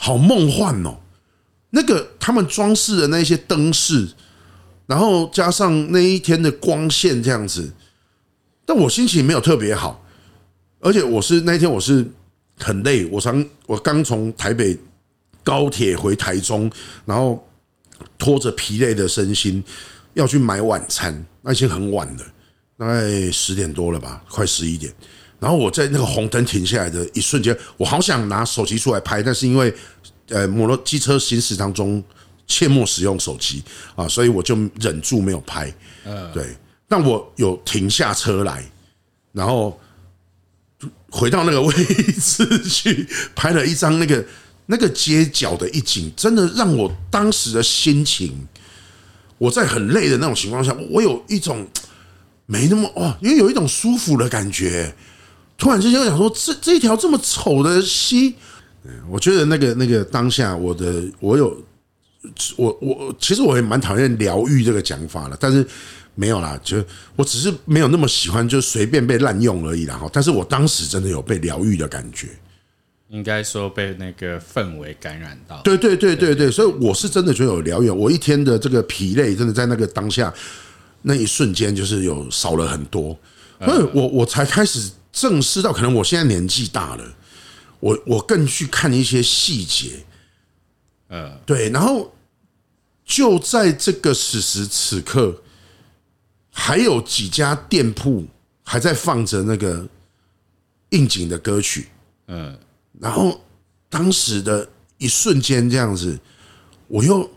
[0.01, 0.97] 好梦幻哦。
[1.69, 4.09] 那个他们装饰的那些灯饰，
[4.87, 7.71] 然后加上那一天的光线这样子，
[8.65, 10.03] 但我心情没有特别好，
[10.79, 12.05] 而且我是那天我是
[12.57, 14.77] 很累，我刚我刚从台北。
[15.43, 16.71] 高铁回台中，
[17.03, 17.43] 然后
[18.15, 19.63] 拖着疲累的身心
[20.13, 22.23] 要去买晚餐，那已经很晚了，
[22.77, 24.93] 大概十点多了吧，快十一点。
[25.41, 29.73] 然后我在那个红灯停下来的一瞬间，我好想拿手机出来拍，但是因为
[30.29, 32.01] 呃摩托机车行驶当中
[32.45, 33.63] 切莫使用手机
[33.95, 35.73] 啊，所以我就忍住没有拍。
[36.05, 36.45] 嗯，对。
[36.87, 38.63] 但我有停下车来，
[39.31, 39.79] 然后
[41.09, 44.23] 回到那个位置去拍了一张那个。
[44.67, 48.47] 那个街角的一景，真的让我当时的心情，
[49.37, 51.67] 我在很累的那种情况下，我有一种
[52.45, 54.95] 没那么哦，因为有一种舒服的感觉。
[55.61, 58.33] 突然之间，我想说，这这一条这么丑的溪，
[59.07, 61.55] 我觉得那个那个当下，我的我有
[62.55, 65.63] 我我其实我也蛮讨厌疗愈这个讲法了，但是
[66.15, 66.83] 没有啦，就
[67.15, 69.95] 我只是没有那么喜欢，就随便被滥用而已啦。
[69.95, 72.29] 哈，但是我当时真的有被疗愈的感觉。
[73.09, 77.89] 应该说被那个氛围感染到，对对对对对，所以我是真的觉得有疗愈。
[77.91, 80.33] 我一天的这个疲累，真的在那个当下
[81.03, 83.15] 那一瞬间，就是有少了很多。
[83.63, 87.15] 所以我我才开始正视到，可能我现在年纪大了，
[87.79, 90.05] 我我更去看一些细节。
[91.09, 91.69] 嗯，对。
[91.69, 92.13] 然后
[93.05, 95.43] 就在这个此时此刻，
[96.51, 98.25] 还有几家店铺
[98.63, 99.87] 还在放着那个
[100.89, 101.89] 应景的歌曲。
[102.27, 102.57] 嗯。
[102.99, 103.41] 然后
[103.89, 106.19] 当时的一瞬间这样子，
[106.87, 107.29] 我又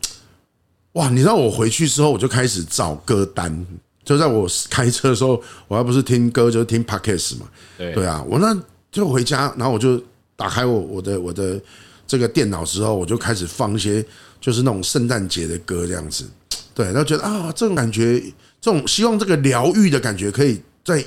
[0.92, 1.08] 哇！
[1.08, 3.66] 你知道我回去之后，我就开始找歌单。
[4.04, 7.48] 就在我开车的时候，我还不是听歌，就是听 Podcast 嘛。
[7.76, 8.56] 对啊，我那
[8.92, 10.02] 就回家，然后我就
[10.36, 11.60] 打开我我的我的
[12.06, 14.04] 这个电脑之后，我就开始放一些
[14.40, 16.28] 就是那种圣诞节的歌这样子。
[16.74, 18.20] 对，然后觉得啊，这种感觉，
[18.60, 21.04] 这种希望这个疗愈的感觉可以再。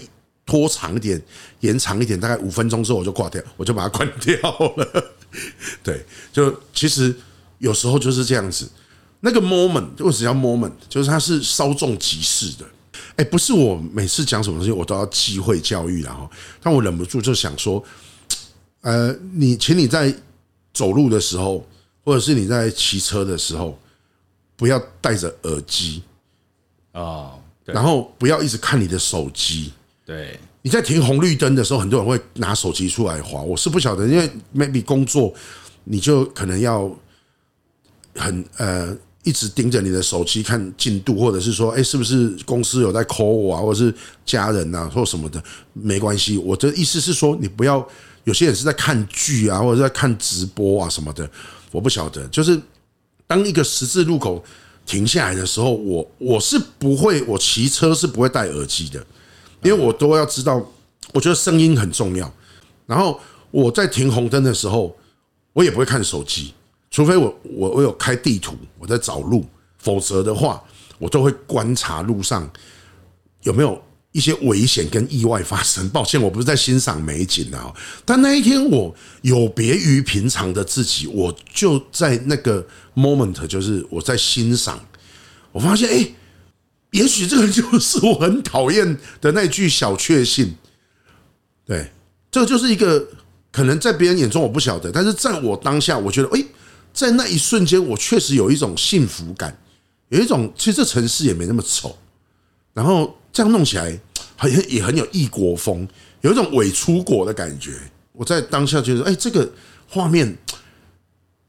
[0.49, 1.21] 拖长一点，
[1.59, 4.37] 延长一点，大概五分钟之后我就挂掉，我就把它关掉
[4.77, 5.13] 了。
[5.83, 7.13] 对，就其实
[7.57, 8.65] 有时候就是这样子。
[9.19, 10.71] 那个 moment 为什么叫 moment？
[10.87, 12.65] 就是它是稍纵即逝的。
[13.15, 16.29] 哎，不是我每次讲什么东西我都要机会教育，然后，
[16.61, 17.83] 但我忍不住就想说，
[18.81, 20.13] 呃，你请你在
[20.73, 21.65] 走路的时候，
[22.03, 23.77] 或者是你在骑车的时候，
[24.55, 26.03] 不要戴着耳机
[26.91, 27.33] 啊，
[27.65, 29.71] 然后不要一直看你的手机。
[30.05, 33.41] 对，你在停红绿灯的时候，很多人会拿手机出来划。
[33.41, 35.33] 我是不晓得，因为 maybe 工作，
[35.83, 36.89] 你就可能要
[38.15, 38.95] 很呃
[39.27, 43.93] 一直盯着你的手机看进度，或者是说，哎，是不是公司有在 call 我啊，或者是
[44.25, 46.37] 家人啊，或什么的，没关系。
[46.37, 47.85] 我的意思是说，你不要
[48.23, 51.29] 有些人是在看剧啊，或者在看直播啊什么的，
[51.73, 52.25] 我不晓得。
[52.29, 52.57] 就是
[53.27, 54.41] 当一个十字路口
[54.85, 59.05] 停下来的时候，我我是不会，我骑车是不会戴耳机的。
[59.63, 60.65] 因为我都要知道，
[61.11, 62.31] 我觉得声音很重要。
[62.85, 63.19] 然后
[63.51, 64.95] 我在停红灯的时候，
[65.51, 66.53] 我也不会看手机，
[66.89, 69.45] 除非我我我有开地图，我在找路，
[69.77, 70.63] 否则的话，
[70.97, 72.49] 我都会观察路上
[73.43, 75.87] 有没有一些危险跟意外发生。
[75.89, 77.73] 抱歉，我不是在欣赏美景啊，
[78.05, 84.79] 但那一天我有别于平常的自己，我就在那个 moment，就是我在欣赏，
[85.51, 86.11] 我发现哎。
[86.91, 90.55] 也许这个就是我很讨厌的那句小确幸，
[91.65, 91.91] 对，
[92.31, 93.05] 这就是一个
[93.51, 96.43] 可能在别人眼中我不晓得，但是在我当下，我觉得，哎，
[96.97, 99.55] 在那一瞬间，我确实有一种幸福感，
[100.09, 101.95] 有一种其实这城市也没那么丑，
[102.73, 103.99] 然后这样弄起来
[104.35, 105.87] 很也很有异国风，
[106.21, 107.77] 有一种伪出国的感觉。
[108.13, 109.47] 我在当下觉得，哎，这个
[109.87, 110.35] 画面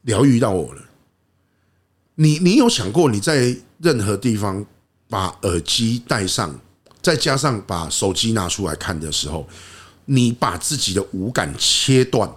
[0.02, 0.82] 疗愈到我了。
[2.16, 4.66] 你你有想过你在任何地方？
[5.10, 6.60] 把耳机戴上，
[7.00, 9.48] 再加上把手机拿出来看的时候，
[10.04, 12.30] 你把自己的五感切断，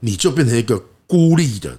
[0.00, 1.78] 你就变成一个孤立的，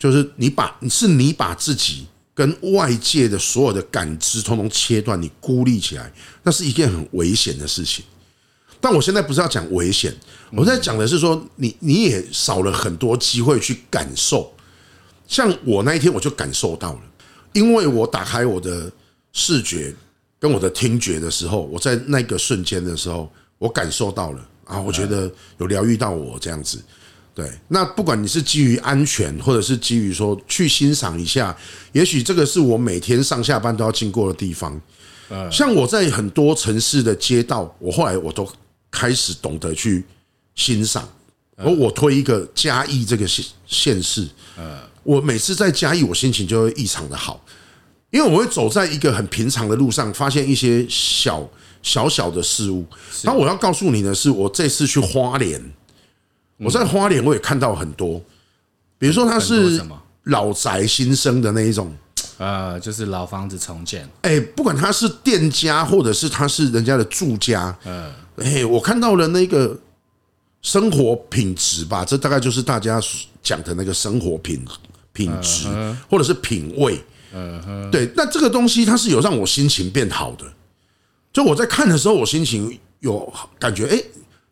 [0.00, 6.10] 就是你把你是你把自己跟外界的所有的感知通通切断，你孤立起来，
[6.42, 8.02] 那是一件很危险的事情。
[8.80, 10.10] 但我现在不是要讲危险，
[10.52, 14.50] 我在讲的是说，你你也少了很多机会去感受。
[15.28, 17.00] 像我那一天，我就感受到了。
[17.52, 18.90] 因为我打开我的
[19.34, 19.94] 视觉
[20.38, 26.82] 跟我的听觉的时候，我在那个瞬间的时候，我感受到了啊，我觉得有疗愈到我这样子，
[27.40, 31.56] 对，那不管你是基于安全，或者是基于说去欣赏一下，
[31.92, 34.80] 也许这个是我每天上下班都要经过的地方。
[35.50, 38.46] 像我在很多城市的街道，我后来我都
[38.90, 40.04] 开始懂得去
[40.54, 41.08] 欣赏。
[41.56, 44.26] 而我推一个嘉义这个县县市，
[45.02, 47.44] 我每次在嘉义，我心情就会异常的好，
[48.10, 51.46] 因为我会走在一个很平常的路上，发现一些小
[51.82, 52.84] 小小的事物。
[53.22, 55.62] 然后我要告诉你的是，我这次去花莲，
[56.60, 58.22] 我在花莲我也看到很多，
[58.98, 59.82] 比如说它是
[60.24, 61.94] 老宅新生的那一种。
[62.38, 64.08] 呃，就是老房子重建。
[64.22, 69.78] 哎，不管他是店家，或者是他是人家的住家，嗯，哎，我看到了那个
[70.62, 72.98] 生活品质吧，这大概就是大家
[73.42, 74.64] 讲的那个生活品
[75.12, 75.68] 品质，
[76.08, 76.98] 或者是品味。
[77.34, 80.44] 嗯哼，对，那这个东西它是有让我心情变好的。
[81.34, 84.02] 就我在看的时候，我心情有感觉，哎，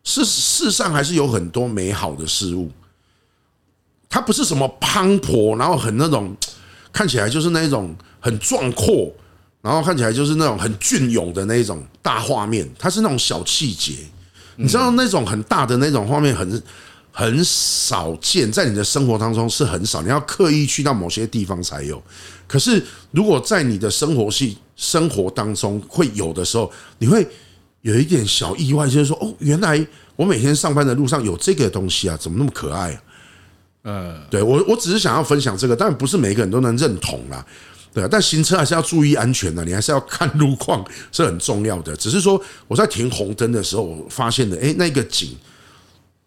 [0.03, 2.71] 世世上还是有很多美好的事物。
[4.09, 6.35] 它不是什么磅礴，然后很那种。
[6.91, 9.13] 看起来就是那种很壮阔，
[9.61, 13.93] 然后看起来就是那种很隽永的那种大画面，它是那种小细节，
[14.55, 16.63] 你知道那种很大的那种画面很
[17.11, 22.01] 很少见，在你的生活当中是很少，你要刻意去到某些地方才有。
[22.47, 27.25] 可是如果在你的生活系生活当中会有的时候，你会
[27.81, 33.01] 有一点小意外，就是说哦，原来我每天上班的路上有这个东西啊，怎么那么可爱啊？
[33.83, 37.45] 嗯，对我我只是想要分享这个，当然不是每个人都能认同啦，
[37.93, 41.95] 对啊，但行车还是要注意安全的，你还是要看路况是很重要的。
[41.95, 45.35] 只是说我在停红灯的时候，我发现了，哎，那个景，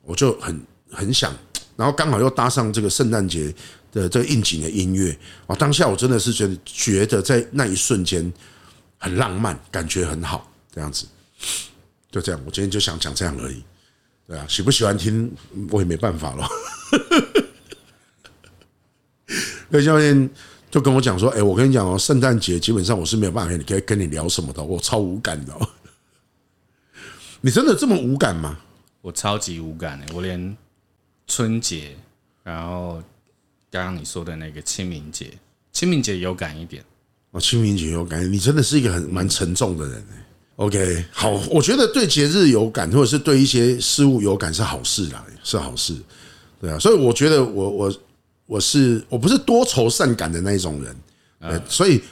[0.02, 0.58] 我就很
[0.90, 1.30] 很想，
[1.76, 3.54] 然后刚好又搭上这个圣诞节
[3.92, 5.14] 的这个应景的音乐
[5.46, 8.32] 啊，当下我真的是觉得觉得在那一瞬间
[8.96, 11.04] 很浪漫，感觉很好，这样子，
[12.10, 13.62] 就这样，我今天就想讲这样而已，
[14.26, 15.32] 对啊，喜不喜欢听
[15.70, 16.46] 我也没办法了。
[19.68, 20.28] 那教练
[20.70, 25.58] 就跟我讲说：“哎，我跟你讲哦，圣诞节基本上我是没有办法，你可以跟你聊什么的，我超无感的。
[27.40, 28.58] 你真的这么无感吗？
[29.00, 30.54] 我超级无感的，我连
[31.26, 31.96] 春节，
[32.42, 33.02] 然后
[33.70, 35.32] 刚刚你说的那个清明节，
[35.72, 36.84] 清明节有感一点。
[37.30, 40.04] 哦，清明节有感，你真的是一个很蛮沉重的人。
[40.64, 45.94] OK，好，我觉得对节日有感，或者是对一些事物有感是好事啦，是好事。
[46.60, 47.94] 对啊，所以我觉得我我。”
[48.44, 50.96] 我是我不是多愁善感的那一种人，
[51.38, 52.02] 呃所以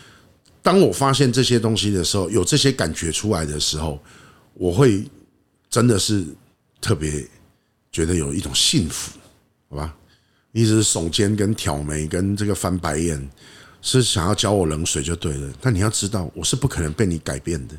[0.62, 4.00] 当我发现这些东西的时候，有这些感觉出来的时候，
[4.54, 5.04] 我会
[5.68, 6.24] 真的是
[6.80, 7.28] 特别
[7.92, 9.18] 觉得有一种幸福，
[9.68, 9.94] 好吧？
[10.52, 13.28] 一直耸肩跟挑眉跟这个翻白眼，
[13.82, 15.52] 是想要浇我冷水就对了。
[15.60, 17.74] 但你要知道，我是不可能被你改变的。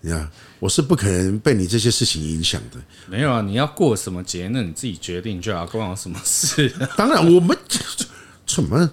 [0.00, 0.30] 你看，
[0.60, 2.78] 我是不可能被你这些事情影响的。
[3.06, 6.68] 没有啊，你要过什么节，那你自己决定就好，关我什么事？
[6.96, 7.56] 当然，我们
[8.46, 8.88] 怎么，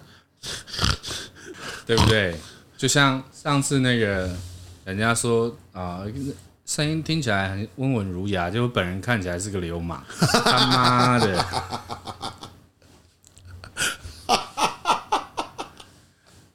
[1.86, 2.36] 对不对？
[2.78, 4.36] 就像上次那个
[4.86, 6.02] 人家说啊，
[6.66, 10.04] 声音听起来很温文儒雅，就本人看起来是个流氓。
[10.18, 11.46] 他妈的！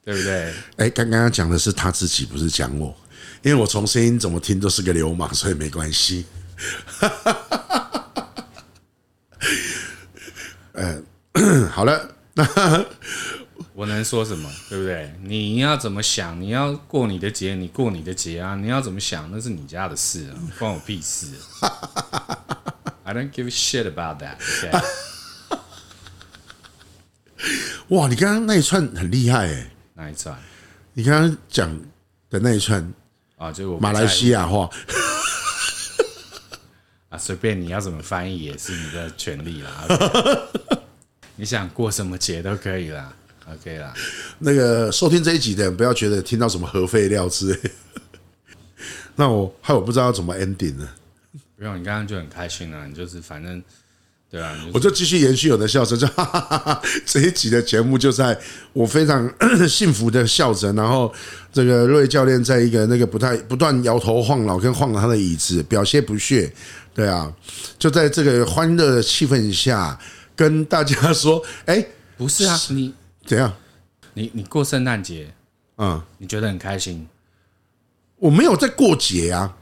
[0.03, 0.53] 对不对？
[0.77, 2.95] 哎，刚刚讲的是他自己，不是讲我。
[3.41, 6.25] 因为我从声音怎么听都是个流氓，所以没关系。
[10.73, 11.05] 嗯
[11.71, 12.45] 好了，那
[13.73, 14.49] 我能说什么？
[14.69, 15.13] 对不对？
[15.23, 16.39] 你要怎么想？
[16.41, 18.55] 你要过你的节，你过你的节啊！
[18.55, 19.29] 你要怎么想？
[19.31, 21.27] 那是你家的事啊，关我屁事
[21.61, 22.39] 啊！
[23.05, 24.37] I don't give a shit about that.
[24.39, 24.83] Okay?
[27.89, 29.71] 哇，你刚刚那一串很厉害哎！
[29.93, 30.37] 哪一串？
[30.93, 31.79] 你刚刚讲
[32.29, 32.93] 的那一串。
[33.39, 34.69] 啊，就我马来西亚话
[37.09, 39.85] 啊，随便你要怎么翻译也是你的权利啦。
[39.87, 40.47] Okay、
[41.37, 43.11] 你想过什么节都可以啦
[43.49, 43.93] ，OK 啦。
[44.37, 47.71] 那个收听这一集的人不要觉得听到什么核废料之类。
[49.15, 50.87] 那我害我不知道怎么 ending 呢？
[51.57, 53.63] 不用，你刚刚就很开心了，你就是反正。
[54.31, 58.39] 对啊，我就继续延续我的笑声，就哈哈哈哈，这一集的节目就在
[58.73, 59.27] 我非常
[59.67, 61.11] 幸福的笑着，然后
[61.51, 66.51] 这个瑞教练在一个那个不太不断摇头晃脑跟晃了他的椅子，表现不屑。
[66.93, 67.33] 对啊，
[67.79, 69.97] 就在这个欢乐的气氛下，
[70.35, 71.83] 跟大家说， 哎，
[72.15, 72.93] 不是啊，你
[73.25, 73.51] 怎样？
[74.13, 75.33] 你你过圣诞节，
[75.77, 77.07] 嗯，你觉得很开心？
[78.17, 79.55] 我没有在过节啊。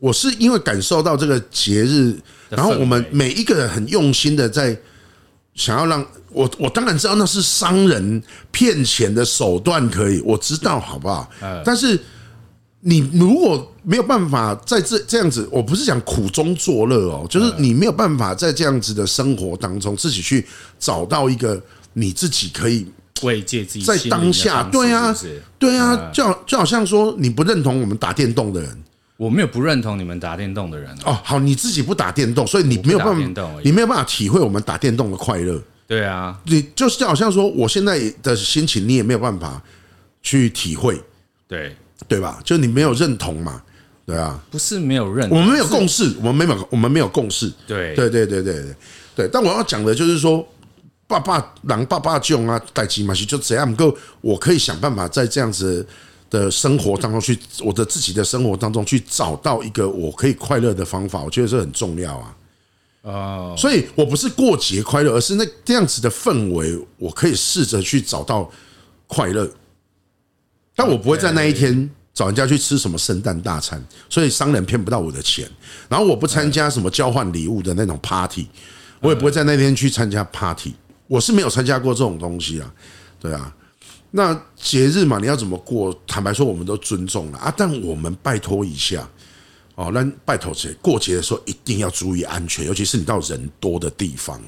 [0.00, 2.14] 我是因为感受到这个节日，
[2.56, 4.76] 然后我们每一个人很用心的在
[5.54, 11.30] 想要让我，我当然知道那是商人骗钱的手段，可以我知道好不好？
[11.64, 11.98] 但是
[12.80, 20.46] 你如果没有办法在这这样子，我不是讲苦中作乐哦，就是你没有办法在这样子的生活当中自己去
[20.78, 22.86] 找到一个你自己可以
[23.22, 25.16] 慰藉自己在当下，对啊，
[25.58, 28.84] 对啊，就好就好像说你不认同我们打电动的人，
[29.24, 31.18] 我没有不认同你们打电动的人哦。
[31.24, 35.62] 好，你自己不打电动，所以你没有办法，你没有办法体会我们打电动的快乐。
[35.86, 39.62] 对啊，你就是就好像说我现在的心情，你也没有办法
[40.22, 41.00] 去体会，
[41.46, 41.74] 对。
[42.06, 42.38] 对吧？
[42.44, 43.62] 就你没有认同嘛？
[44.04, 47.50] 对啊，不是没有认同，我们没有共识，我们没有，我们没有共识。
[47.66, 48.74] 对，对，对，对，对，对，
[49.16, 49.28] 对。
[49.32, 50.46] 但我要讲的就是说，
[51.06, 53.96] 爸爸、狼爸爸囧啊，代志嘛，就这样够。
[54.20, 55.86] 我可以想办法在这样子
[56.34, 61.22] 的生活当中去，我的自己的生活当中去找到一个我可以快乐的方法。
[61.22, 62.36] 我觉得这很重要啊。
[63.02, 68.50] 哦，所以我不是过节快乐，而是那这样子的氛围，我可以试着去找到
[69.06, 69.48] 快乐。
[70.74, 73.80] 但我不会在那一天找人家去吃什么圣诞大餐，
[74.10, 75.48] 所以商人骗不到我的钱。
[75.88, 78.48] 然后我不参加什么交换礼物的那种 party，
[79.00, 80.74] 我也不会在那天去参加 party。
[81.06, 82.74] 我是没有参加过这种东西啊，
[83.20, 83.54] 对啊。
[84.16, 85.92] 那节日嘛，你要怎么过？
[86.06, 87.52] 坦白说，我们都尊重了啊。
[87.56, 89.08] 但我们拜托一下
[89.74, 90.72] 哦，那拜托谁？
[90.80, 94.40] 过节的时候一定要注意安全，尤其是你到人多的地方，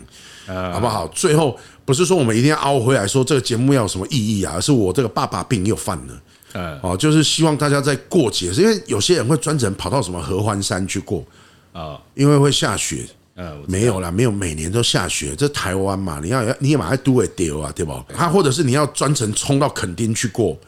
[0.73, 1.07] 好不好？
[1.09, 1.59] 最后。
[1.87, 6.23] 不是说我们一定要凹回来说这个节目要有什么意义啊，而是我这个爸爸病又犯了，
[6.55, 11.25] 嗯，哦，就是希望大家在过节，因为有些人会专程跑到什么合欢山去过
[11.73, 13.07] 啊，因为会下雪，
[13.37, 18.03] 嗯，没有啦，没有每年都下雪，这台湾嘛，你要你也马上都会丢啊，对不？
[18.15, 20.59] 他或者是你要专程冲到垦丁去过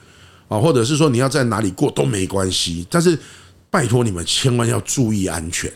[0.49, 3.19] 啊，或者是说你要在哪里过都没关系，但是
[3.71, 5.73] 拜托你们千万要注意安全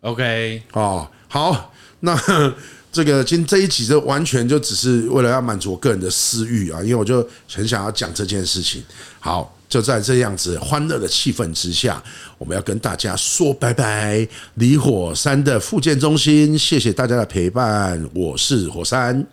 [0.00, 2.18] ，OK，哦，好，那。
[2.94, 8.80] 这个今这一集就完全就只是为了要满足我个人的私欲啊，因为我就很想要讲这件事情。
[9.18, 12.00] 好，就在这样子欢乐的气氛之下，
[12.38, 14.24] 我们要跟大家说拜拜。
[14.54, 18.08] 离火山的复健中心，谢谢大家的陪伴。
[18.14, 19.26] 我是火山，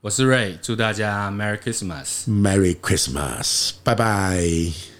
[0.00, 4.93] 我是 Ray，祝大家 Merry Christmas，Merry Christmas，拜拜。